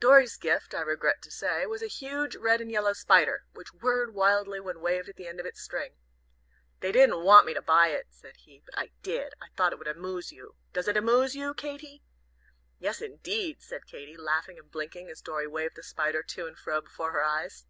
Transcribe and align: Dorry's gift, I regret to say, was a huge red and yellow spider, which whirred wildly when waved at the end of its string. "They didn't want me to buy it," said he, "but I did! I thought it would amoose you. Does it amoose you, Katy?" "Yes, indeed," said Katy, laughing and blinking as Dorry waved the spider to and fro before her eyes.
Dorry's 0.00 0.36
gift, 0.36 0.74
I 0.74 0.82
regret 0.82 1.22
to 1.22 1.30
say, 1.30 1.64
was 1.64 1.82
a 1.82 1.86
huge 1.86 2.36
red 2.36 2.60
and 2.60 2.70
yellow 2.70 2.92
spider, 2.92 3.46
which 3.54 3.72
whirred 3.72 4.12
wildly 4.12 4.60
when 4.60 4.82
waved 4.82 5.08
at 5.08 5.16
the 5.16 5.26
end 5.26 5.40
of 5.40 5.46
its 5.46 5.62
string. 5.62 5.94
"They 6.80 6.92
didn't 6.92 7.24
want 7.24 7.46
me 7.46 7.54
to 7.54 7.62
buy 7.62 7.86
it," 7.88 8.08
said 8.10 8.36
he, 8.36 8.60
"but 8.66 8.76
I 8.76 8.90
did! 9.02 9.32
I 9.40 9.48
thought 9.56 9.72
it 9.72 9.78
would 9.78 9.88
amoose 9.88 10.30
you. 10.30 10.56
Does 10.74 10.88
it 10.88 10.96
amoose 10.98 11.34
you, 11.34 11.54
Katy?" 11.54 12.02
"Yes, 12.80 13.00
indeed," 13.00 13.62
said 13.62 13.86
Katy, 13.86 14.14
laughing 14.18 14.58
and 14.58 14.70
blinking 14.70 15.08
as 15.08 15.22
Dorry 15.22 15.46
waved 15.48 15.76
the 15.76 15.82
spider 15.82 16.22
to 16.22 16.46
and 16.46 16.58
fro 16.58 16.82
before 16.82 17.12
her 17.12 17.22
eyes. 17.24 17.64